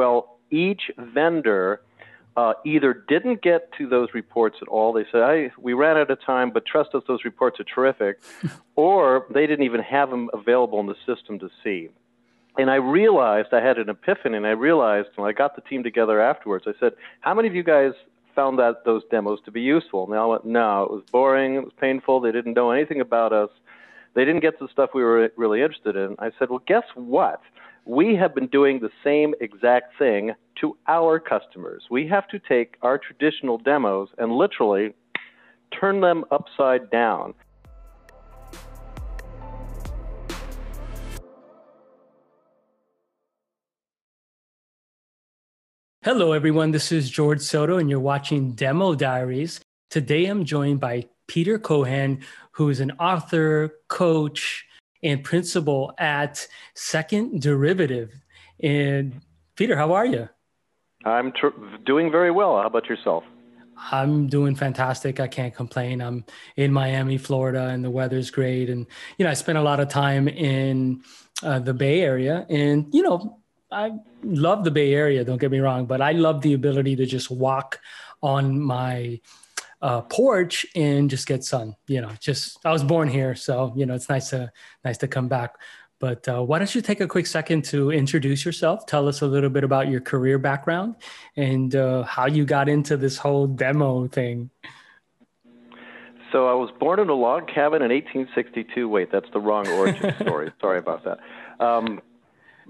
[0.00, 1.82] Well, each vendor
[2.34, 4.94] uh, either didn't get to those reports at all.
[4.94, 8.22] They said, I, we ran out of time, but trust us, those reports are terrific.
[8.76, 11.90] or they didn't even have them available in the system to see.
[12.56, 15.82] And I realized I had an epiphany, and I realized when I got the team
[15.82, 17.92] together afterwards, I said, How many of you guys
[18.34, 20.04] found that those demos to be useful?
[20.04, 23.02] And they all went, No, it was boring, it was painful, they didn't know anything
[23.02, 23.50] about us,
[24.14, 26.16] they didn't get to the stuff we were really interested in.
[26.18, 27.42] I said, Well, guess what?
[27.86, 31.84] We have been doing the same exact thing to our customers.
[31.90, 34.92] We have to take our traditional demos and literally
[35.78, 37.32] turn them upside down.
[46.02, 46.70] Hello, everyone.
[46.70, 49.60] This is George Soto, and you're watching Demo Diaries.
[49.88, 52.20] Today, I'm joined by Peter Cohen,
[52.52, 54.66] who is an author, coach,
[55.02, 58.12] and principal at Second Derivative.
[58.62, 59.20] And
[59.56, 60.28] Peter, how are you?
[61.04, 61.48] I'm tr-
[61.86, 62.60] doing very well.
[62.60, 63.24] How about yourself?
[63.90, 65.20] I'm doing fantastic.
[65.20, 66.02] I can't complain.
[66.02, 66.24] I'm
[66.56, 68.68] in Miami, Florida, and the weather's great.
[68.68, 71.02] And you know, I spent a lot of time in
[71.42, 73.38] uh, the Bay Area, and you know,
[73.72, 75.24] I love the Bay Area.
[75.24, 77.80] Don't get me wrong, but I love the ability to just walk
[78.22, 79.20] on my
[79.82, 81.76] uh, porch and just get sun.
[81.86, 84.52] You know, just I was born here, so you know, it's nice to
[84.84, 85.56] nice to come back.
[85.98, 88.86] But uh, why don't you take a quick second to introduce yourself?
[88.86, 90.96] Tell us a little bit about your career background
[91.36, 94.48] and uh, how you got into this whole demo thing.
[96.32, 98.88] So I was born in a log cabin in 1862.
[98.88, 100.52] Wait, that's the wrong origin story.
[100.60, 101.18] Sorry about that.
[101.62, 102.00] Um,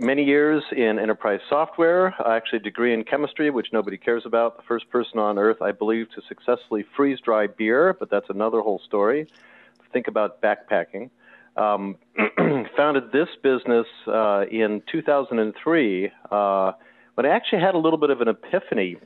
[0.01, 2.15] many years in enterprise software.
[2.27, 4.57] Actually a degree in chemistry, which nobody cares about.
[4.57, 8.61] The first person on earth, I believe, to successfully freeze dry beer, but that's another
[8.61, 9.29] whole story.
[9.93, 11.11] Think about backpacking.
[11.57, 11.97] Um,
[12.77, 16.73] founded this business uh, in 2003 uh,
[17.21, 18.97] but I actually had a little bit of an epiphany.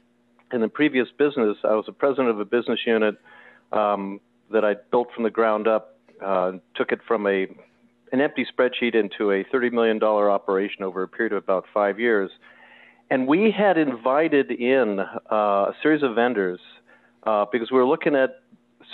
[0.53, 3.17] In the previous business, I was a president of a business unit
[3.73, 4.21] um,
[4.53, 7.49] that I built from the ground up, uh, took it from a
[8.15, 12.31] an empty spreadsheet into a $30 million operation over a period of about five years.
[13.11, 16.61] And we had invited in uh, a series of vendors
[17.25, 18.41] uh, because we were looking at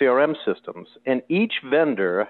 [0.00, 2.28] CRM systems, and each vendor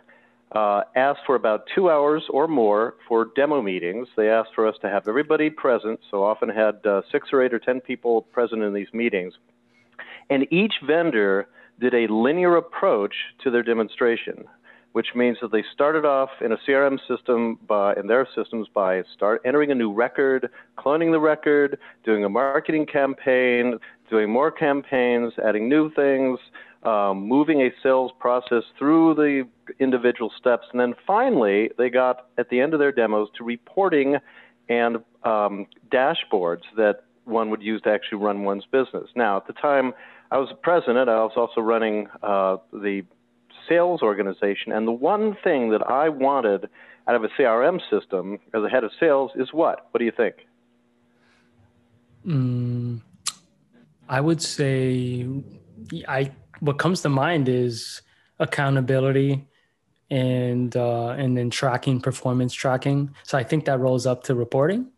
[0.51, 4.09] uh, asked for about two hours or more for demo meetings.
[4.17, 7.55] They asked for us to have everybody present, so often had uh, six or eight
[7.55, 9.35] or ten people present in these meetings.
[10.29, 11.47] And each vendor
[11.79, 13.15] did a linear approach
[13.45, 14.45] to their demonstration,
[14.93, 19.03] which means that they started off in a CRM system by in their systems by
[19.15, 23.79] start entering a new record, cloning the record, doing a marketing campaign,
[24.09, 26.39] doing more campaigns, adding new things,
[26.83, 29.47] um, moving a sales process through the
[29.79, 30.67] individual steps.
[30.73, 34.17] And then finally, they got at the end of their demos to reporting
[34.69, 39.09] and um, dashboards that one would use to actually run one's business.
[39.15, 39.93] Now, at the time
[40.31, 43.03] I was president, I was also running uh, the
[43.71, 44.73] sales organization.
[44.73, 46.69] And the one thing that I wanted
[47.07, 49.87] out of a CRM system as a head of sales is what?
[49.91, 50.35] What do you think?
[52.27, 53.01] Mm,
[54.09, 55.27] I would say
[56.07, 58.03] I what comes to mind is
[58.39, 59.47] accountability
[60.11, 63.15] and uh, and then tracking performance tracking.
[63.23, 64.89] So I think that rolls up to reporting.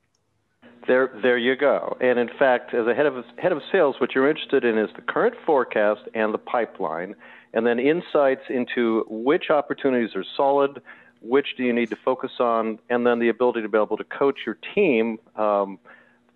[0.87, 1.97] There, there you go.
[2.00, 4.91] And in fact, as a head of head of sales, what you're interested in is
[4.97, 7.15] the current forecast and the pipeline,
[7.54, 10.82] and then insights into which opportunities are solid,
[11.21, 14.04] which do you need to focus on, and then the ability to be able to
[14.04, 15.78] coach your team um,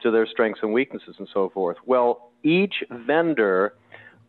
[0.02, 1.78] to their strengths and weaknesses and so forth.
[1.84, 3.74] Well, each vendor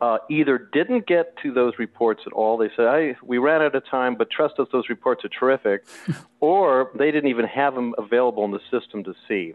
[0.00, 2.56] uh, either didn't get to those reports at all.
[2.56, 5.86] They said, we ran out of time, but trust us, those reports are terrific.
[6.40, 9.54] or they didn't even have them available in the system to see.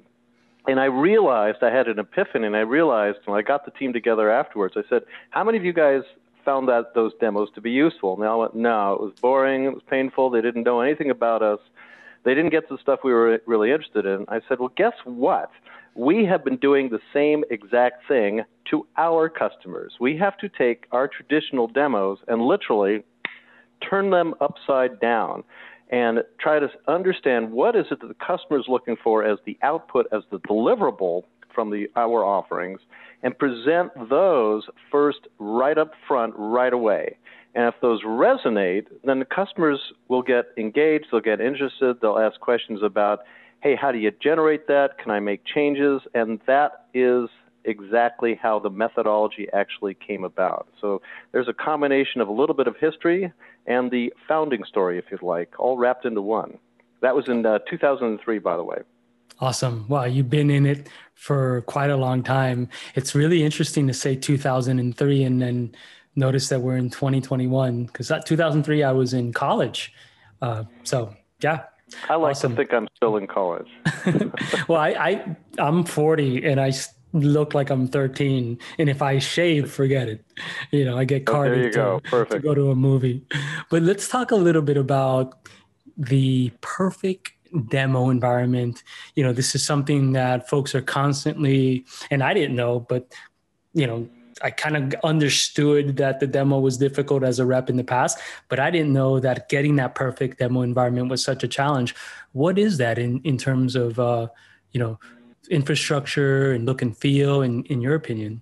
[0.65, 3.91] And I realized I had an epiphany, and I realized when I got the team
[3.93, 6.01] together afterwards, I said, how many of you guys
[6.45, 8.13] found that those demos to be useful?
[8.13, 11.09] And they all went, no, it was boring, it was painful, they didn't know anything
[11.09, 11.59] about us,
[12.23, 14.25] they didn't get the stuff we were really interested in.
[14.29, 15.51] I said, well, guess what?
[15.95, 19.93] we have been doing the same exact thing to our customers.
[19.99, 23.03] We have to take our traditional demos and literally
[23.87, 25.43] turn them upside down
[25.93, 29.55] and try to understand what is it that the customer is looking for as the
[29.61, 31.21] output, as the deliverable
[31.53, 32.79] from the our offerings,
[33.21, 37.15] and present those first right up front right away.
[37.53, 42.39] And if those resonate, then the customers will get engaged, they'll get interested, they'll ask
[42.39, 43.19] questions about
[43.61, 44.97] hey, how do you generate that?
[44.97, 46.01] Can I make changes?
[46.13, 47.29] And that is
[47.65, 50.67] exactly how the methodology actually came about.
[50.79, 51.01] So
[51.31, 53.31] there's a combination of a little bit of history
[53.65, 56.57] and the founding story, if you'd like, all wrapped into one.
[57.01, 58.77] That was in uh, 2003, by the way.
[59.39, 59.85] Awesome.
[59.87, 62.69] Wow, you've been in it for quite a long time.
[62.95, 65.75] It's really interesting to say 2003 and then
[66.15, 69.93] notice that we're in 2021 because that 2003 I was in college.
[70.41, 71.63] Uh, so yeah.
[72.09, 72.51] I like awesome.
[72.51, 73.67] to think I'm still in college.
[74.67, 76.71] well, I, I I'm 40 and I
[77.13, 80.25] look like I'm 13, and if I shave, forget it.
[80.71, 83.25] You know, I get carded oh, to, to go to a movie.
[83.69, 85.47] But let's talk a little bit about
[85.95, 87.33] the perfect
[87.69, 88.83] demo environment.
[89.15, 93.13] You know, this is something that folks are constantly, and I didn't know, but
[93.73, 94.07] you know,
[94.41, 98.17] I kind of understood that the demo was difficult as a rep in the past,
[98.49, 101.95] but I didn't know that getting that perfect demo environment was such a challenge.
[102.31, 104.27] What is that in in terms of uh,
[104.71, 104.99] you know
[105.49, 108.41] infrastructure and look and feel, in in your opinion?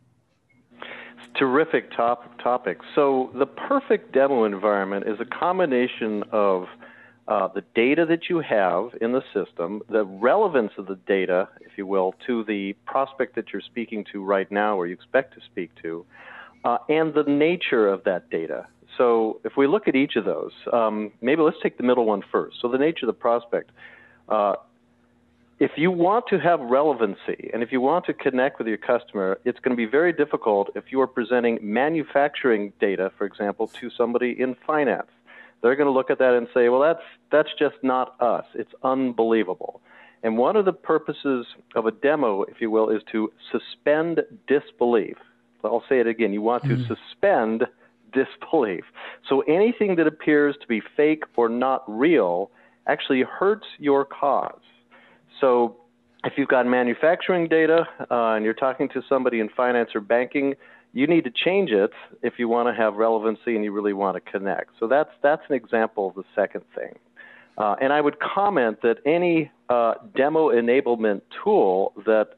[1.36, 2.80] Terrific top topic.
[2.94, 6.68] So the perfect demo environment is a combination of
[7.28, 11.78] uh, the data that you have in the system, the relevance of the data, if
[11.78, 15.40] you will, to the prospect that you're speaking to right now or you expect to
[15.46, 16.06] speak to,
[16.66, 18.68] uh, and the nature of that data.
[18.98, 22.24] So if we look at each of those, um, maybe let's take the middle one
[22.32, 22.58] first.
[22.62, 23.72] So the nature of the prospect.
[24.28, 24.56] Uh,
[25.62, 29.40] if you want to have relevancy and if you want to connect with your customer,
[29.46, 33.90] it's going to be very difficult if you are presenting manufacturing data, for example, to
[33.90, 35.08] somebody in finance
[35.62, 38.46] they're going to look at that and say, well, that's, that's just not us.
[38.54, 39.82] It's unbelievable.
[40.24, 45.18] And one of the purposes of a demo, if you will, is to suspend disbelief.
[45.64, 46.34] I'll say it again.
[46.34, 46.88] You want to mm.
[46.88, 47.66] suspend
[48.12, 48.84] disbelief.
[49.30, 52.50] So anything that appears to be fake or not real
[52.88, 54.60] actually hurts your cause.
[55.42, 55.76] So
[56.24, 60.54] if you've got manufacturing data uh, and you're talking to somebody in finance or banking,
[60.94, 61.92] you need to change it
[62.22, 64.72] if you want to have relevancy and you really want to connect.
[64.80, 66.98] So that's that's an example of the second thing.
[67.58, 72.30] Uh, and I would comment that any uh, demo enablement tool that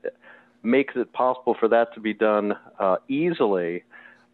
[0.63, 3.83] makes it possible for that to be done uh, easily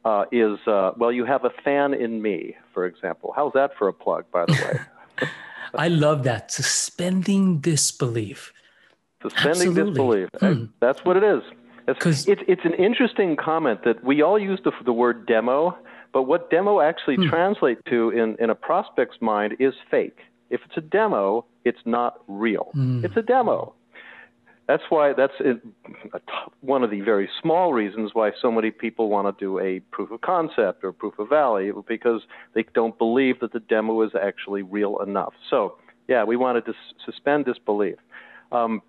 [0.06, 3.34] uh, is uh, well, you have a fan in me, for example.
[3.36, 5.28] How's that for a plug, by the way?
[5.74, 8.54] I love that suspending disbelief.
[9.22, 9.92] Suspending Absolutely.
[9.92, 10.30] disbelief.
[10.40, 10.66] Hmm.
[10.80, 11.44] That's what it is.
[11.88, 15.78] It's, it's, it's an interesting comment that we all use the, the word demo,
[16.14, 17.28] but what demo actually hmm.
[17.28, 20.20] translates to in, in a prospect's mind is fake.
[20.50, 22.70] If it's a demo, it's not real.
[22.74, 23.04] Hmm.
[23.04, 23.74] It's a demo.
[24.68, 25.34] That's why that's
[26.62, 30.12] one of the very small reasons why so many people want to do a proof
[30.12, 32.22] of concept or proof of value because
[32.54, 35.34] they don't believe that the demo is actually real enough.
[35.50, 35.78] So,
[36.08, 36.74] yeah, we wanted to
[37.04, 37.96] suspend disbelief.
[38.52, 38.84] Um,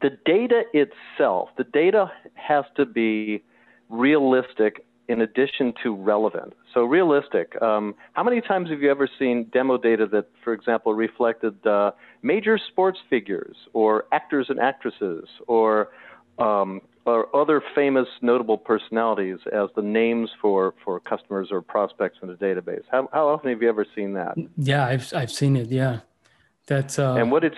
[0.00, 3.42] the data itself, the data has to be
[3.88, 6.52] realistic in addition to relevant.
[6.74, 7.60] So realistic.
[7.62, 11.92] Um, how many times have you ever seen demo data that, for example, reflected uh,
[12.22, 15.88] major sports figures or actors and actresses or
[16.38, 22.28] um, or other famous notable personalities as the names for, for customers or prospects in
[22.28, 22.82] a database?
[22.92, 24.36] How, how often have you ever seen that?
[24.58, 25.68] Yeah, I've I've seen it.
[25.68, 26.00] Yeah,
[26.66, 27.14] that's uh...
[27.14, 27.56] and what it's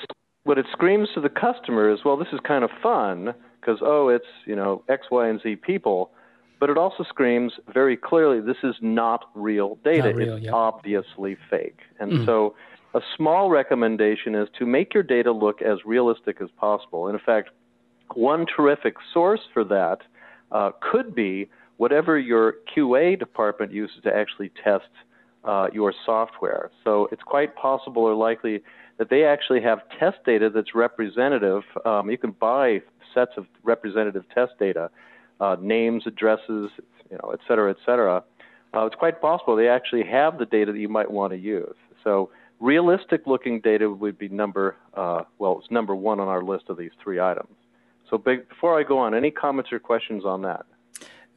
[0.51, 4.09] what it screams to the customer is, well, this is kind of fun because oh,
[4.09, 6.11] it's you know X, Y, and Z people,
[6.59, 10.09] but it also screams very clearly this is not real data.
[10.09, 10.53] Not real, it's yep.
[10.53, 11.79] obviously fake.
[12.01, 12.27] And mm.
[12.27, 12.57] so,
[12.95, 17.07] a small recommendation is to make your data look as realistic as possible.
[17.07, 17.51] And in fact,
[18.17, 19.99] one terrific source for that
[20.51, 24.91] uh, could be whatever your QA department uses to actually test
[25.45, 26.73] uh, your software.
[26.83, 28.65] So it's quite possible or likely
[29.01, 31.63] that they actually have test data that's representative.
[31.87, 32.83] Um, you can buy
[33.15, 34.91] sets of representative test data,
[35.41, 36.69] uh, names, addresses,
[37.11, 38.23] you know, et cetera, et cetera.
[38.75, 41.75] Uh, it's quite possible they actually have the data that you might want to use.
[42.05, 42.29] So
[42.61, 46.77] realistic looking data would be number, uh, well, it's number one on our list of
[46.77, 47.57] these three items.
[48.11, 50.67] So big, before I go on, any comments or questions on that?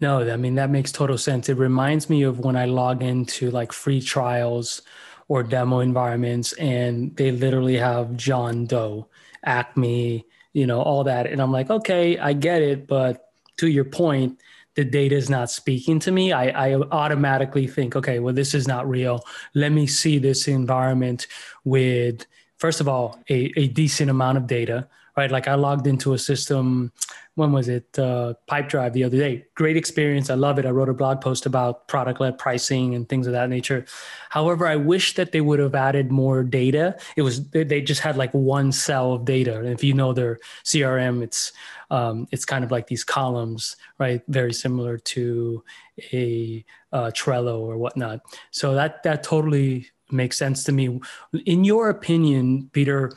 [0.01, 1.47] No, I mean, that makes total sense.
[1.47, 4.81] It reminds me of when I log into like free trials
[5.27, 9.07] or demo environments and they literally have John Doe,
[9.43, 11.27] Acme, you know, all that.
[11.27, 12.87] And I'm like, okay, I get it.
[12.87, 14.39] But to your point,
[14.75, 16.31] the data is not speaking to me.
[16.31, 19.23] I, I automatically think, okay, well, this is not real.
[19.53, 21.27] Let me see this environment
[21.63, 22.25] with,
[22.57, 25.31] first of all, a, a decent amount of data, right?
[25.31, 26.91] Like I logged into a system
[27.35, 27.97] when was it?
[27.97, 29.45] Uh, Pipedrive the other day.
[29.55, 30.29] Great experience.
[30.29, 30.65] I love it.
[30.65, 33.85] I wrote a blog post about product led pricing and things of that nature.
[34.29, 36.95] However i wish that they would have added more data.
[37.15, 39.57] It was they just had like one cell of data.
[39.59, 41.51] And if you know their crm it's
[41.89, 44.21] um, it's kind of like these columns right?
[44.27, 45.63] Very similar to
[46.11, 48.21] a uh, trello or whatnot.
[48.51, 50.99] So that that totally makes sense to me.
[51.45, 53.13] In your opinion peter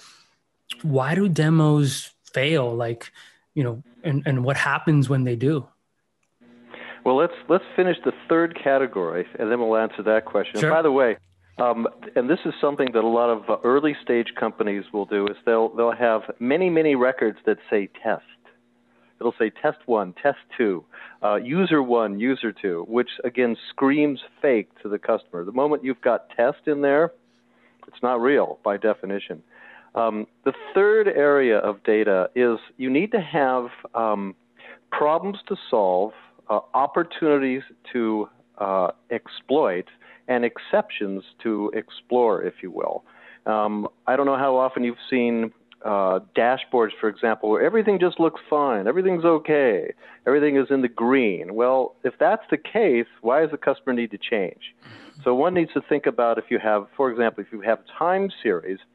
[0.82, 2.75] why do demos fail?
[2.75, 3.12] Like
[3.54, 5.66] you know and, and what happens when they do?
[7.04, 10.61] Well let's let's finish the third category and then we'll answer that question.
[10.61, 10.70] Sure.
[10.70, 11.16] by the way
[11.58, 15.26] um, and this is something that a lot of uh, early stage companies will do
[15.26, 18.25] is they'll they'll have many many records that say test.
[19.18, 20.85] It'll say test one test two
[21.23, 25.44] uh, user one user two which again screams fake to the customer.
[25.44, 27.12] The moment you've got test in there
[27.88, 29.42] it's not real by definition
[29.96, 34.34] um, the third area of data is you need to have um,
[34.92, 36.12] problems to solve,
[36.50, 37.62] uh, opportunities
[37.92, 39.86] to uh, exploit,
[40.28, 43.04] and exceptions to explore, if you will.
[43.46, 45.52] Um, I don't know how often you've seen
[45.84, 49.92] uh, dashboards, for example, where everything just looks fine, everything's okay,
[50.26, 51.54] everything is in the green.
[51.54, 54.74] Well, if that's the case, why does the customer need to change?
[55.24, 58.30] So one needs to think about if you have, for example, if you have time
[58.42, 58.78] series–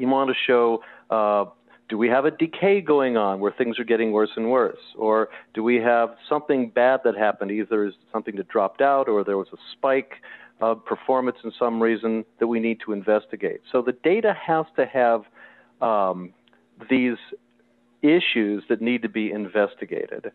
[0.00, 1.44] you want to show uh,
[1.90, 4.78] do we have a decay going on where things are getting worse and worse?
[4.96, 7.50] Or do we have something bad that happened?
[7.50, 10.12] Either is something that dropped out or there was a spike
[10.60, 13.60] of performance in some reason that we need to investigate.
[13.72, 15.24] So the data has to have
[15.82, 16.32] um,
[16.88, 17.16] these
[18.02, 20.30] issues that need to be investigated.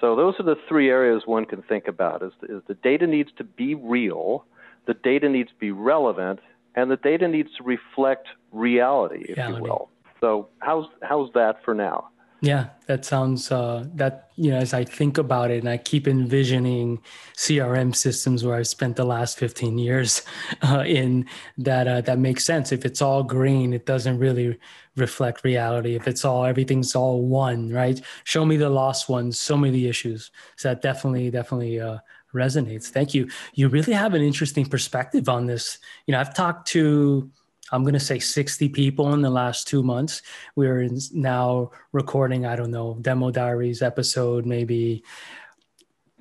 [0.00, 3.30] So those are the three areas one can think about is, is the data needs
[3.38, 4.44] to be real,
[4.86, 6.40] the data needs to be relevant,
[6.74, 9.56] and the data needs to reflect reality, if reality.
[9.56, 9.90] you will.
[10.20, 12.08] So how's how's that for now?
[12.42, 16.08] Yeah, that sounds uh, that you know as I think about it, and I keep
[16.08, 17.00] envisioning
[17.36, 20.22] CRM systems where I've spent the last fifteen years
[20.62, 21.26] uh, in
[21.58, 21.86] that.
[21.86, 22.72] Uh, that makes sense.
[22.72, 24.58] If it's all green, it doesn't really
[24.96, 25.96] reflect reality.
[25.96, 28.00] If it's all everything's all one, right?
[28.24, 29.42] Show me the lost ones.
[29.42, 30.30] Show me the issues.
[30.56, 31.98] So that definitely, definitely uh,
[32.34, 32.88] resonates.
[32.88, 33.28] Thank you.
[33.54, 35.78] You really have an interesting perspective on this.
[36.06, 37.30] You know, I've talked to
[37.72, 40.22] I'm going to say 60 people in the last two months.
[40.56, 45.04] We're now recording, I don't know, Demo Diaries episode, maybe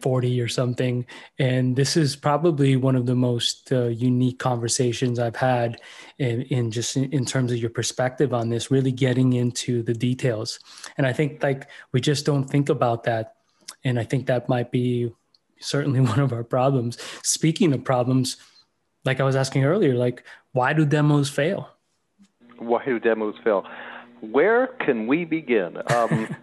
[0.02, 1.06] 40 or something.
[1.38, 5.82] And this is probably one of the most uh, unique conversations I've had
[6.18, 9.94] in, in just in, in, terms of your perspective on this, really getting into the
[9.94, 10.60] details.
[10.98, 13.36] And I think like we just don't think about that.
[13.84, 15.12] And I think that might be
[15.60, 16.98] certainly one of our problems.
[17.24, 18.38] Speaking of problems,
[19.06, 21.70] like I was asking earlier, like why do demos fail?
[22.58, 23.66] Why do demos fail?
[24.22, 25.78] Where can we begin?
[25.90, 26.36] Um,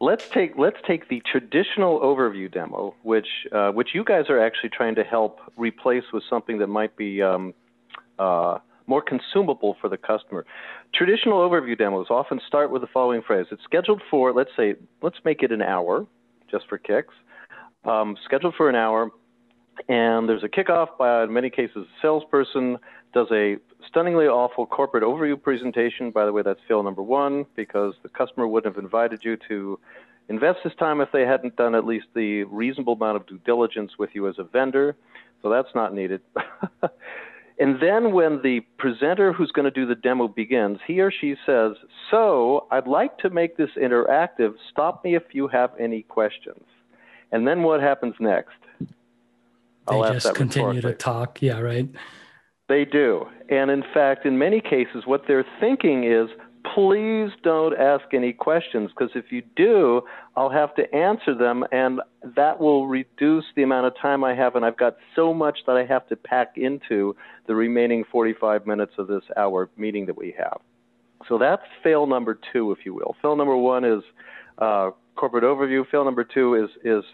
[0.00, 4.70] let's take let's take the traditional overview demo, which uh, which you guys are actually
[4.70, 7.54] trying to help replace with something that might be um,
[8.18, 10.46] uh, more consumable for the customer.
[10.94, 15.18] Traditional overview demos often start with the following phrase: "It's scheduled for let's say let's
[15.24, 16.06] make it an hour,
[16.50, 17.14] just for kicks."
[17.88, 19.10] Um, scheduled for an hour
[19.88, 22.78] and there's a kickoff by, in many cases, a salesperson
[23.14, 26.10] does a stunningly awful corporate overview presentation.
[26.10, 29.78] By the way, that's fail number one because the customer wouldn't have invited you to
[30.28, 33.92] invest this time if they hadn't done at least the reasonable amount of due diligence
[33.98, 34.96] with you as a vendor.
[35.42, 36.20] So that's not needed.
[37.58, 41.36] and then when the presenter who's going to do the demo begins, he or she
[41.46, 41.72] says,
[42.10, 44.54] So I'd like to make this interactive.
[44.70, 46.64] Stop me if you have any questions.
[47.32, 48.56] And then what happens next?
[49.86, 51.40] I'll they just continue to talk.
[51.40, 51.88] Yeah, right.
[52.68, 53.26] They do.
[53.48, 56.28] And in fact, in many cases, what they're thinking is,
[56.74, 60.02] please don't ask any questions because if you do,
[60.36, 62.00] I'll have to answer them and
[62.36, 64.54] that will reduce the amount of time I have.
[64.54, 67.16] And I've got so much that I have to pack into
[67.46, 70.60] the remaining 45 minutes of this hour meeting that we have.
[71.26, 73.16] So that's fail number two, if you will.
[73.22, 74.02] Fail number one is
[74.58, 75.84] uh, corporate overview.
[75.90, 77.04] Fail number two is, is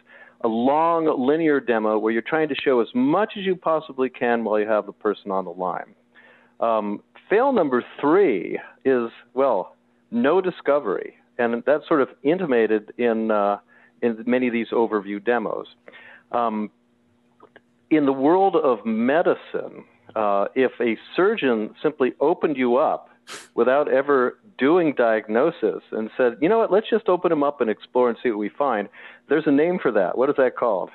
[0.43, 4.45] a long linear demo where you're trying to show as much as you possibly can
[4.45, 5.95] while you have the person on the line.
[6.61, 9.75] Um, fail number three is, well,
[10.11, 11.15] no discovery.
[11.39, 13.59] And that's sort of intimated in, uh,
[14.03, 15.67] in many of these overview demos.
[16.31, 16.71] Um,
[17.91, 19.85] in the world of medicine,
[20.15, 23.09] uh, if a surgeon simply opened you up
[23.55, 27.71] without ever doing diagnosis and said, you know what, let's just open them up and
[27.71, 28.89] explore and see what we find.
[29.29, 30.17] There's a name for that.
[30.17, 30.91] What is that called?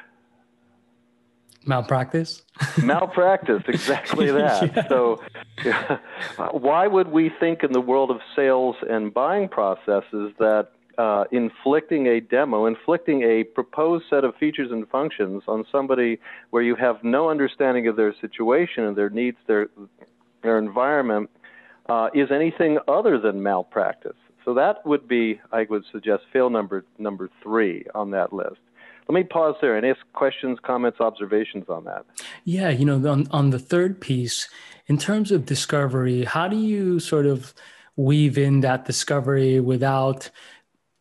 [1.66, 2.44] Malpractice?
[2.84, 4.76] Malpractice, exactly that.
[4.76, 4.88] yeah.
[4.88, 5.22] So,
[5.64, 5.98] yeah,
[6.52, 12.08] why would we think in the world of sales and buying processes that uh, inflicting
[12.08, 17.04] a demo, inflicting a proposed set of features and functions on somebody where you have
[17.04, 19.70] no understanding of their situation and their needs, their
[20.44, 21.30] their environment,
[21.90, 24.16] uh, is anything other than malpractice.
[24.46, 28.58] So that would be, I would suggest, fail number number three on that list.
[29.08, 32.06] Let me pause there and ask questions, comments, observations on that.
[32.46, 34.48] Yeah, you know, on, on the third piece,
[34.86, 37.54] in terms of discovery, how do you sort of
[37.96, 40.30] weave in that discovery without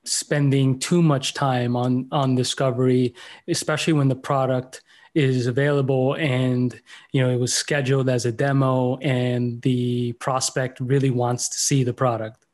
[0.05, 3.15] spending too much time on on discovery
[3.47, 4.83] especially when the product
[5.15, 6.81] is available and
[7.13, 11.85] you know it was scheduled as a demo and the prospect really wants to see
[11.85, 12.47] the product.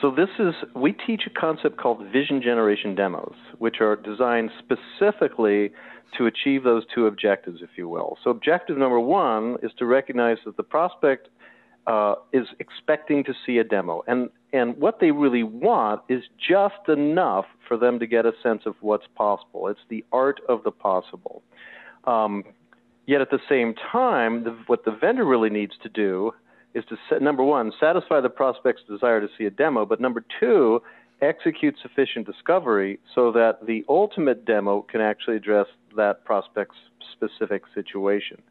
[0.00, 5.72] So this is we teach a concept called vision generation demos which are designed specifically
[6.18, 8.18] to achieve those two objectives if you will.
[8.22, 11.28] So objective number one is to recognize that the prospect
[11.86, 16.88] uh, is expecting to see a demo and and what they really want is just
[16.88, 19.68] enough for them to get a sense of what's possible.
[19.68, 21.42] It's the art of the possible.
[22.04, 22.44] Um,
[23.06, 26.32] yet at the same time, the, what the vendor really needs to do
[26.74, 30.24] is to set, number one, satisfy the prospect's desire to see a demo, but number
[30.38, 30.82] two,
[31.22, 36.76] execute sufficient discovery so that the ultimate demo can actually address that prospect's
[37.12, 38.42] specific situation.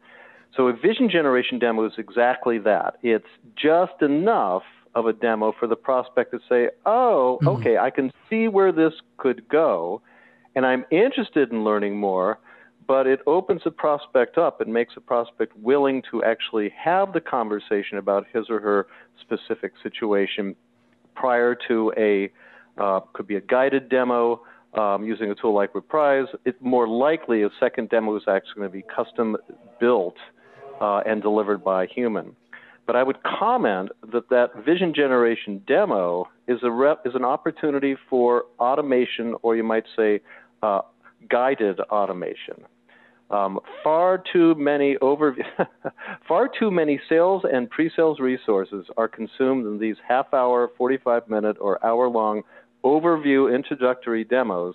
[0.56, 2.98] So a vision generation demo is exactly that.
[3.02, 4.62] It's just enough
[4.94, 7.48] of a demo for the prospect to say, oh, mm-hmm.
[7.48, 10.02] okay, I can see where this could go,
[10.54, 12.38] and I'm interested in learning more,
[12.86, 17.20] but it opens the prospect up and makes the prospect willing to actually have the
[17.20, 18.86] conversation about his or her
[19.20, 20.54] specific situation
[21.14, 22.30] prior to a
[22.78, 24.42] uh, could be a guided demo
[24.74, 26.26] um, using a tool like Reprise.
[26.44, 29.36] It more likely a second demo is actually going to be custom
[29.78, 30.16] built
[30.82, 32.34] uh, and delivered by a human.
[32.86, 37.96] But I would comment that that vision generation demo is a rep, is an opportunity
[38.10, 40.20] for automation, or you might say,
[40.62, 40.80] uh,
[41.30, 42.64] guided automation.
[43.30, 45.36] Um, far too many over,
[46.28, 52.42] far too many sales and pre-sales resources are consumed in these half-hour, 45-minute, or hour-long
[52.84, 54.74] overview introductory demos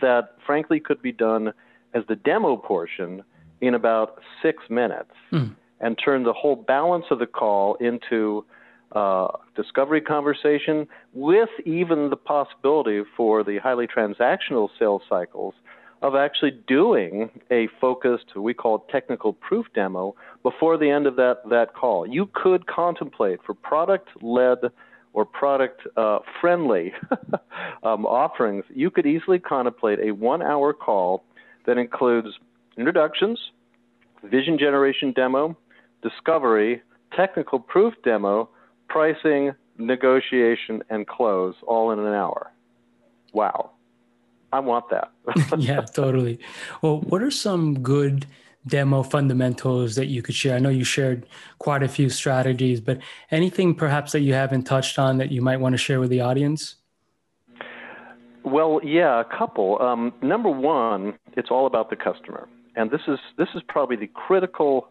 [0.00, 1.52] that, frankly, could be done
[1.92, 3.24] as the demo portion
[3.60, 5.12] in about six minutes.
[5.32, 8.44] Mm and turn the whole balance of the call into
[8.92, 15.54] uh, discovery conversation with even the possibility for the highly transactional sales cycles
[16.02, 21.16] of actually doing a focused, we call it technical proof demo before the end of
[21.16, 22.06] that, that call.
[22.06, 24.58] You could contemplate for product led
[25.12, 26.92] or product uh, friendly
[27.82, 31.24] um, offerings, you could easily contemplate a one hour call
[31.66, 32.28] that includes
[32.80, 33.38] introductions,
[34.24, 35.56] vision generation demo,
[36.02, 36.82] discovery,
[37.14, 38.48] technical proof demo,
[38.88, 42.50] pricing, negotiation, and close all in an hour.
[43.32, 43.72] Wow.
[44.52, 45.12] I want that.
[45.58, 46.40] yeah, totally.
[46.82, 48.26] Well, what are some good
[48.66, 50.56] demo fundamentals that you could share?
[50.56, 51.26] I know you shared
[51.58, 52.98] quite a few strategies, but
[53.30, 56.20] anything perhaps that you haven't touched on that you might want to share with the
[56.20, 56.76] audience?
[58.42, 59.80] Well, yeah, a couple.
[59.82, 64.08] Um, number one, it's all about the customer, and this is this is probably the
[64.08, 64.88] critical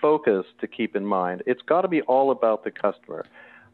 [0.00, 1.42] focus to keep in mind.
[1.46, 3.24] It's got to be all about the customer.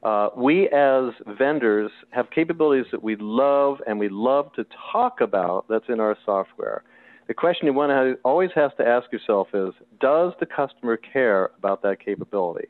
[0.02, 5.66] Uh, we as vendors have capabilities that we love and we love to talk about
[5.68, 6.82] that's in our software.
[7.28, 11.50] The question you want to always has to ask yourself is, does the customer care
[11.58, 12.68] about that capability?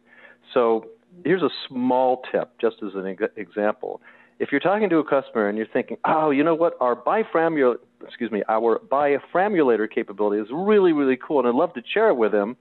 [0.54, 0.86] So
[1.24, 4.00] here's a small tip, just as an example.
[4.38, 7.78] If you're talking to a customer and you're thinking, oh, you know what, our biframulator,
[8.04, 12.16] excuse me, our biframulator capability is really, really cool, and I'd love to share it
[12.16, 12.56] with them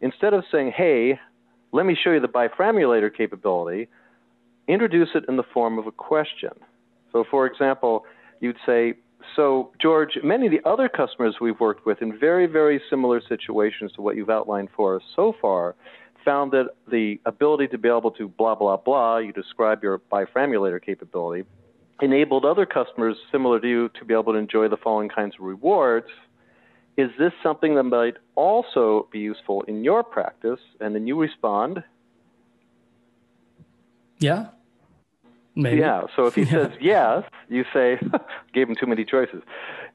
[0.00, 1.18] instead of saying, hey,
[1.72, 3.88] let me show you the biframulator capability,
[4.66, 6.50] introduce it in the form of a question.
[7.12, 8.04] So, for example,
[8.40, 8.94] you'd say,
[9.36, 13.92] so, George, many of the other customers we've worked with in very, very similar situations
[13.92, 15.74] to what you've outlined for us so far
[16.24, 20.82] found that the ability to be able to blah, blah, blah, you describe your biframulator
[20.82, 21.44] capability,
[22.00, 25.44] enabled other customers similar to you to be able to enjoy the following kinds of
[25.44, 26.08] rewards
[26.98, 30.58] is this something that might also be useful in your practice?
[30.80, 31.84] And then you respond.
[34.18, 34.48] Yeah.
[35.54, 35.78] Maybe.
[35.78, 36.02] Yeah.
[36.16, 36.50] So if he yeah.
[36.50, 38.00] says yes, you say,
[38.52, 39.42] gave him too many choices.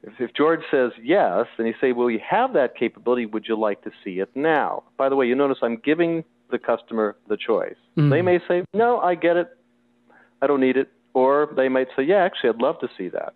[0.02, 3.26] If, if George says yes, then you say, well, you have that capability.
[3.26, 4.84] Would you like to see it now?
[4.96, 7.76] By the way, you notice I'm giving the customer the choice.
[7.98, 8.08] Mm.
[8.08, 9.48] They may say, no, I get it.
[10.40, 10.90] I don't need it.
[11.14, 13.34] Or they might say, yeah, actually, I'd love to see that.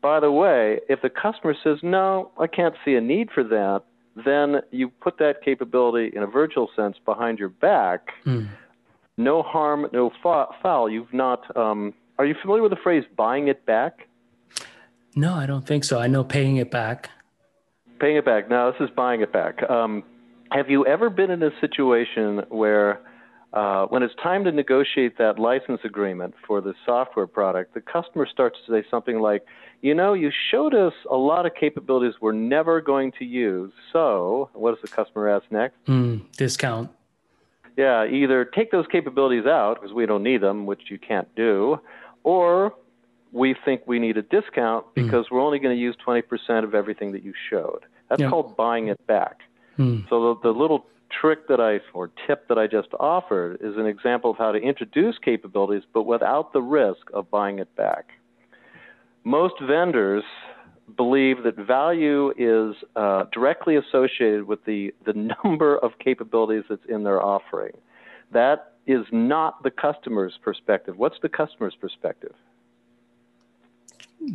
[0.00, 3.82] By the way, if the customer says, no, I can't see a need for that,
[4.24, 8.08] then you put that capability in a virtual sense behind your back.
[8.26, 8.48] Mm.
[9.16, 10.90] No harm, no foul.
[10.90, 11.56] You've not.
[11.56, 14.08] Um, are you familiar with the phrase "buying it back"?
[15.14, 15.98] No, I don't think so.
[15.98, 17.10] I know paying it back.
[18.00, 18.48] Paying it back.
[18.48, 19.62] Now this is buying it back.
[19.70, 20.02] Um,
[20.50, 23.00] have you ever been in a situation where,
[23.52, 28.26] uh, when it's time to negotiate that license agreement for the software product, the customer
[28.26, 29.44] starts to say something like,
[29.82, 33.72] you know, you showed us a lot of capabilities we're never going to use.
[33.92, 35.76] So, what does the customer ask next?
[35.86, 36.90] Mm, discount.
[37.76, 41.78] yeah, either take those capabilities out because we don't need them, which you can't do,
[42.22, 42.74] or
[43.32, 45.04] we think we need a discount hmm.
[45.04, 45.32] because mm.
[45.32, 47.84] we're only going to use 20% of everything that you showed.
[48.08, 49.40] That's called buying it back.
[49.78, 50.06] Mm.
[50.10, 50.86] So the, the little
[51.20, 54.58] trick that I or tip that I just offered is an example of how to
[54.58, 58.10] introduce capabilities but without the risk of buying it back.
[59.24, 60.24] Most vendors
[60.96, 65.12] believe that value is uh, directly associated with the, the
[65.44, 67.72] number of capabilities that's in their offering.
[68.32, 70.96] That is not the customer's perspective.
[70.96, 72.34] What's the customer's perspective?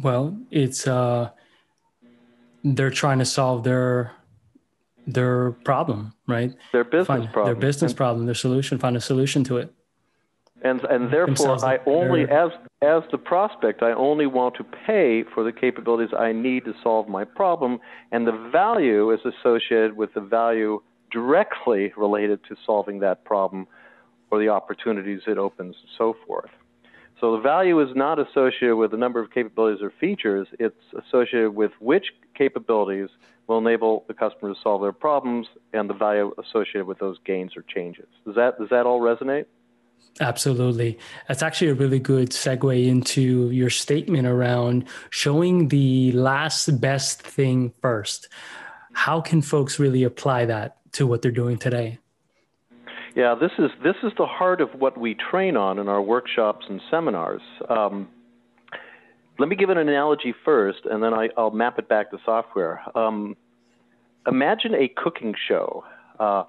[0.02, 1.32] Well, it's uh,
[2.64, 4.14] they're trying to solve their
[5.08, 6.54] their problem, right?
[6.74, 7.54] Their business find, problem.
[7.54, 9.74] Their business and, problem, their solution, find a solution to it.
[10.64, 12.50] And and therefore I only as
[12.82, 17.08] as the prospect, I only want to pay for the capabilities I need to solve
[17.08, 17.80] my problem,
[18.12, 23.68] and the value is associated with the value directly related to solving that problem
[24.30, 26.50] or the opportunities it opens and so forth.
[27.20, 31.52] So the value is not associated with the number of capabilities or features, it's associated
[31.52, 33.10] with which capabilities
[33.48, 37.58] will enable the customer to solve their problems and the value associated with those gains
[37.58, 38.06] or changes.
[38.26, 39.46] Does that does that all resonate?
[40.20, 40.98] Absolutely.
[41.28, 47.74] That's actually a really good segue into your statement around showing the last best thing
[47.82, 48.28] first.
[48.94, 52.00] How can folks really apply that to what they're doing today?
[53.18, 56.68] Yeah, this is this is the heart of what we train on in our workshops
[56.70, 57.42] and seminars.
[57.68, 58.10] Um,
[59.40, 62.80] let me give an analogy first, and then I, will map it back to software.
[62.96, 63.36] Um,
[64.28, 65.84] imagine a cooking show.
[66.20, 66.44] Uh,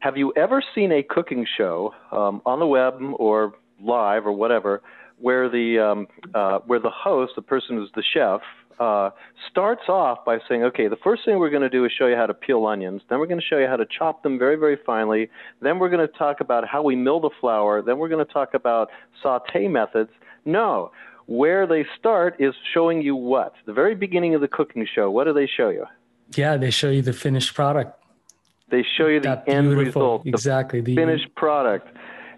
[0.00, 4.82] have you ever seen a cooking show um, on the web or live or whatever,
[5.18, 8.42] where the um, uh, where the host, the person who's the chef,
[8.78, 9.10] uh,
[9.50, 12.16] starts off by saying, okay, the first thing we're going to do is show you
[12.16, 13.02] how to peel onions.
[13.08, 15.30] Then we're going to show you how to chop them very, very finely.
[15.60, 17.82] Then we're going to talk about how we mill the flour.
[17.82, 18.90] Then we're going to talk about
[19.22, 20.10] saute methods.
[20.44, 20.90] No,
[21.26, 23.54] where they start is showing you what?
[23.66, 25.86] The very beginning of the cooking show, what do they show you?
[26.34, 27.98] Yeah, they show you the finished product.
[28.70, 31.88] They show you the end result, exactly the, the finished product.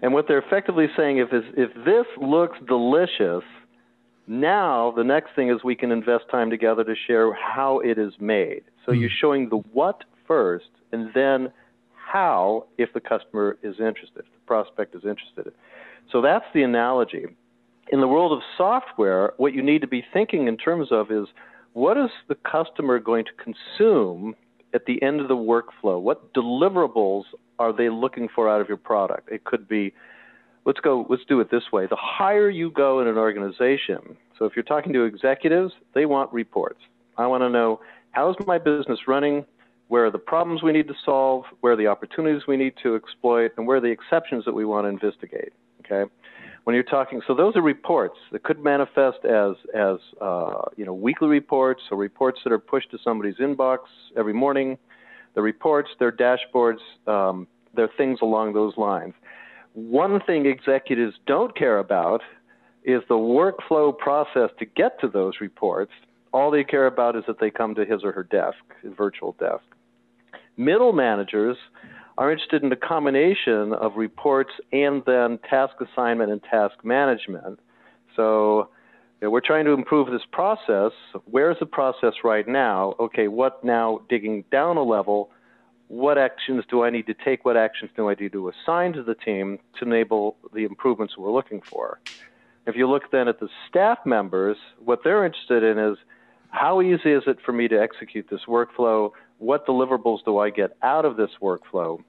[0.01, 3.43] And what they're effectively saying is, if this looks delicious,
[4.27, 8.13] now, the next thing is we can invest time together to share how it is
[8.19, 8.63] made.
[8.85, 8.99] So mm.
[8.99, 11.51] you're showing the what first, and then
[11.93, 15.53] how if the customer is interested, if the prospect is interested.
[16.11, 17.25] So that's the analogy.
[17.89, 21.27] In the world of software, what you need to be thinking in terms of is
[21.71, 24.35] what is the customer going to consume
[24.73, 26.01] at the end of the workflow?
[26.01, 27.23] What deliverables
[27.59, 29.29] are they looking for out of your product?
[29.31, 29.93] It could be
[30.67, 31.87] let's go let's do it this way.
[31.87, 36.31] The higher you go in an organization so if you're talking to executives they want
[36.31, 36.81] reports.
[37.17, 37.79] I want to know
[38.11, 39.45] how's my business running?
[39.87, 41.45] Where are the problems we need to solve?
[41.61, 43.51] Where are the opportunities we need to exploit?
[43.57, 45.53] And where are the exceptions that we want to investigate
[45.85, 46.11] okay?
[46.65, 50.93] When you're talking so those are reports that could manifest as as uh, you know
[50.93, 53.79] weekly reports or reports that are pushed to somebody's inbox
[54.17, 54.77] every morning.
[55.33, 59.13] The reports they're dashboards um, they're things along those lines
[59.73, 62.21] one thing executives don't care about
[62.83, 65.91] is the workflow process to get to those reports.
[66.33, 69.35] All they care about is that they come to his or her desk, his virtual
[69.39, 69.63] desk.
[70.55, 71.57] Middle managers
[72.17, 77.59] are interested in a combination of reports and then task assignment and task management.
[78.15, 78.69] So
[79.21, 80.91] you know, we're trying to improve this process.
[81.25, 82.95] Where's the process right now?
[82.99, 85.29] Okay, what now digging down a level?
[85.87, 87.45] What actions do I need to take?
[87.45, 91.31] What actions do I need to assign to the team to enable the improvements we're
[91.31, 91.99] looking for?
[92.65, 95.97] If you look then at the staff members, what they're interested in is
[96.49, 99.11] how easy is it for me to execute this workflow?
[99.37, 102.03] What deliverables do I get out of this workflow?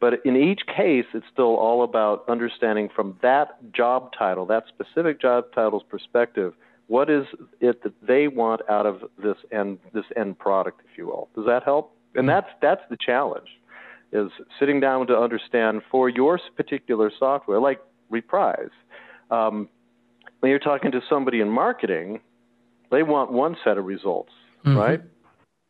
[0.00, 5.20] But in each case, it's still all about understanding from that job title, that specific
[5.20, 6.54] job title's perspective,
[6.88, 7.26] what is
[7.60, 11.28] it that they want out of this end, this end product, if you will.
[11.34, 11.93] Does that help?
[12.14, 13.48] And that's that's the challenge
[14.12, 18.70] is sitting down to understand for your particular software like reprise
[19.30, 19.68] um,
[20.40, 22.20] when you're talking to somebody in marketing
[22.90, 24.30] they want one set of results
[24.64, 24.78] mm-hmm.
[24.78, 25.02] right?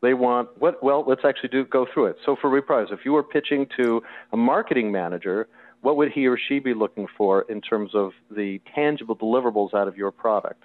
[0.01, 2.17] They want what well let's actually do go through it.
[2.25, 4.01] So for reprise if you were pitching to
[4.33, 5.47] a marketing manager
[5.81, 9.87] what would he or she be looking for in terms of the tangible deliverables out
[9.87, 10.63] of your product?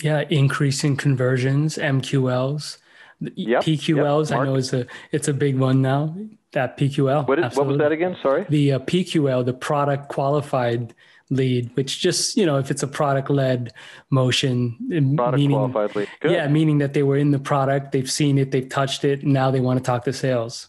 [0.00, 2.78] Yeah increasing conversions mqls
[3.20, 6.14] Yep, PQLs, yep, I know it's a it's a big one now.
[6.52, 7.26] That PQL.
[7.26, 8.16] What, is, what was that again?
[8.22, 8.46] Sorry.
[8.48, 10.94] The uh, PQL, the product qualified
[11.30, 13.72] lead, which just you know if it's a product led
[14.10, 14.76] motion,
[15.16, 16.08] product meaning, qualified lead.
[16.20, 16.32] Good.
[16.32, 19.32] Yeah, meaning that they were in the product, they've seen it, they've touched it, and
[19.32, 20.68] now they want to talk to sales.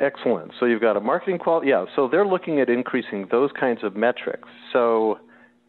[0.00, 0.52] Excellent.
[0.58, 1.68] So you've got a marketing quality.
[1.68, 1.84] Yeah.
[1.94, 4.48] So they're looking at increasing those kinds of metrics.
[4.72, 5.18] So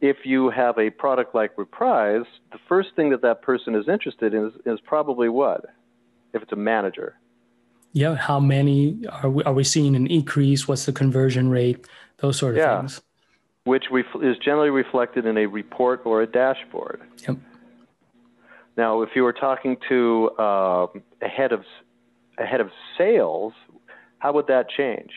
[0.01, 4.33] if you have a product like Reprise, the first thing that that person is interested
[4.33, 5.65] in is, is probably what?
[6.33, 7.15] If it's a manager.
[7.93, 8.15] Yeah.
[8.15, 10.67] How many are we, are we seeing an increase?
[10.67, 11.85] What's the conversion rate?
[12.17, 12.79] Those sort of yeah.
[12.79, 13.01] things.
[13.65, 17.01] Which ref- is generally reflected in a report or a dashboard.
[17.27, 17.37] Yep.
[18.77, 20.87] Now, if you were talking to uh,
[21.21, 21.63] a head of
[22.39, 23.53] a head of sales,
[24.19, 25.11] how would that change?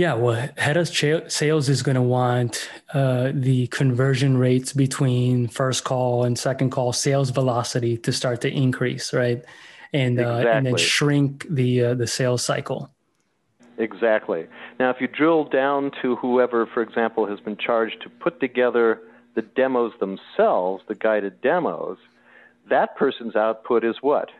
[0.00, 5.84] Yeah, well, head of sales is going to want uh, the conversion rates between first
[5.84, 9.44] call and second call sales velocity to start to increase, right?
[9.92, 10.50] And exactly.
[10.50, 12.90] uh, and then shrink the uh, the sales cycle.
[13.76, 14.46] Exactly.
[14.78, 19.02] Now, if you drill down to whoever, for example, has been charged to put together
[19.34, 21.98] the demos themselves, the guided demos,
[22.70, 24.30] that person's output is what?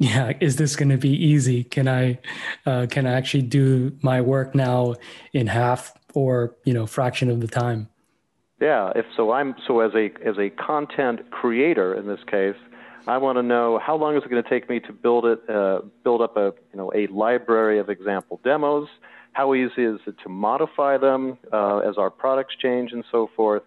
[0.00, 1.62] Yeah is this going to be easy?
[1.62, 2.18] Can i
[2.66, 4.96] uh, can i actually do my work now
[5.32, 7.88] in half or you know fraction of the time?
[8.60, 12.56] Yeah if so i'm so as a as a content creator in this case
[13.06, 15.38] i want to know how long is it going to take me to build it
[15.48, 18.88] uh, build up a you know a library of example demos?
[19.32, 23.62] How easy is it to modify them uh, as our products change and so forth?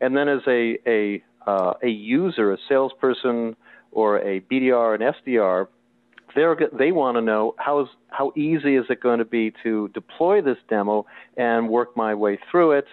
[0.00, 3.56] And then as a a uh, a user a salesperson
[3.92, 5.68] or a BDR and SDR,
[6.36, 9.88] they're, they want to know how, is, how easy is it going to be to
[9.88, 12.86] deploy this demo and work my way through it.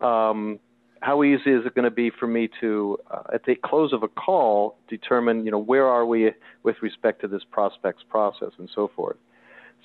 [0.00, 0.58] Um,
[1.00, 4.02] how easy is it going to be for me to, uh, at the close of
[4.02, 6.30] a call, determine, you know, where are we
[6.62, 9.16] with respect to this prospect's process and so forth.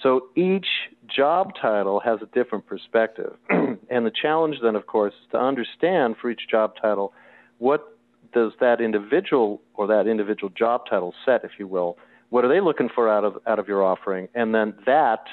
[0.02, 0.68] So each
[1.14, 3.36] job title has a different perspective.
[3.50, 7.12] and the challenge then, of course, is to understand for each job title
[7.58, 7.98] what
[8.34, 11.98] does that individual or that individual job title set, if you will,
[12.30, 14.28] what are they looking for out of out of your offering?
[14.34, 15.26] And then that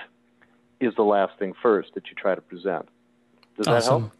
[0.80, 2.88] is the last thing first that you try to present.
[3.56, 3.74] Does awesome.
[3.74, 4.12] that help?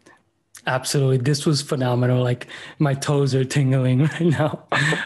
[0.67, 1.15] Absolutely.
[1.15, 2.21] This was phenomenal.
[2.21, 4.63] Like my toes are tingling right now.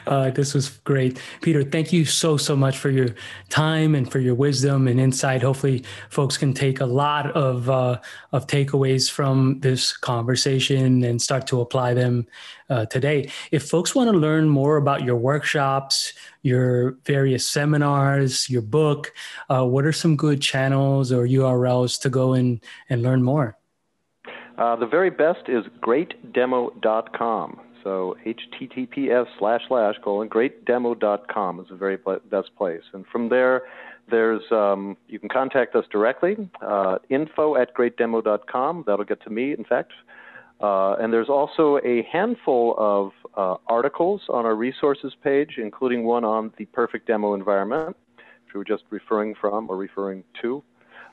[0.08, 1.22] Uh, this was great.
[1.42, 3.10] Peter, thank you so, so much for your
[3.50, 5.44] time and for your wisdom and insight.
[5.44, 8.00] Hopefully folks can take a lot of, uh,
[8.32, 12.26] of takeaways from this conversation and start to apply them
[12.72, 13.30] uh, today.
[13.52, 19.14] If folks want to learn more about your workshops, your various seminars, your book,
[19.48, 23.60] uh, what are some good channels or URLs to go in and learn more?
[24.62, 27.60] Uh, the very best is greatdemo.com.
[27.84, 32.84] So https slash slash colon greatdemo.com is the very best place.
[32.94, 33.64] And from there,
[34.12, 38.84] there's um, you can contact us directly, uh, info at greatdemo.com.
[38.86, 39.94] That'll get to me, in fact.
[40.62, 46.24] Uh, and there's also a handful of uh, articles on our resources page, including one
[46.24, 50.62] on the perfect demo environment, which we were just referring from or referring to,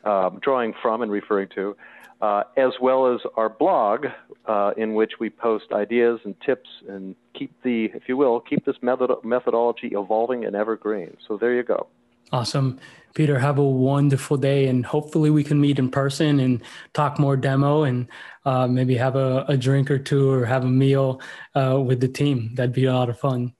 [0.05, 1.77] um, drawing from and referring to,
[2.21, 4.07] uh, as well as our blog,
[4.47, 8.65] uh, in which we post ideas and tips and keep the, if you will, keep
[8.65, 11.17] this method- methodology evolving and evergreen.
[11.27, 11.87] So there you go.
[12.33, 12.79] Awesome.
[13.15, 17.37] Peter, have a wonderful day, and hopefully we can meet in person and talk more
[17.37, 18.07] demo and
[18.45, 21.21] uh, maybe have a, a, drink or two or have a meal
[21.55, 22.51] uh, with the team.
[22.55, 23.55] That'd be a lot of fun.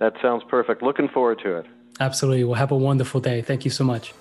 [0.00, 0.82] That sounds perfect.
[0.82, 1.66] Looking forward to it.
[2.00, 2.44] Absolutely.
[2.44, 3.42] Well, have a wonderful day.
[3.42, 4.14] Thank you so much.